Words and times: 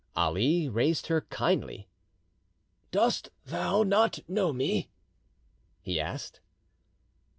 Ali 0.17 0.67
raised 0.67 1.05
her 1.09 1.21
kindly. 1.29 1.87
"Dost 2.89 3.29
thou 3.45 3.83
not 3.83 4.17
know 4.27 4.51
me?" 4.51 4.89
he 5.79 5.99
asked. 5.99 6.41